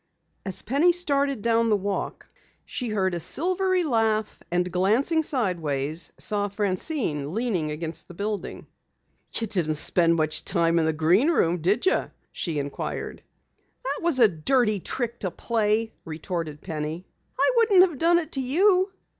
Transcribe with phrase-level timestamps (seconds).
[0.47, 2.27] As Penny started down the walk
[2.65, 8.65] she heard a silvery laugh, and glancing sideways, saw Francine leaning against the building.
[9.35, 13.21] "You didn't spend much time in the Green Room, did you?" she inquired.
[13.83, 17.05] "That was a dirty trick to play!" retorted Penny.
[17.39, 18.91] "I wouldn't have done it to you."